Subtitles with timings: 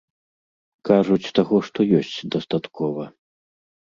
[0.89, 3.03] Кажуць, таго, што ёсць, дастаткова.